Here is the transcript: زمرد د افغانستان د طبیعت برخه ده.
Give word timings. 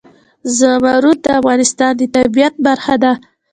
زمرد 0.57 1.17
د 1.25 1.27
افغانستان 1.39 1.91
د 1.99 2.01
طبیعت 2.15 2.53
برخه 2.65 2.95
ده. 3.03 3.13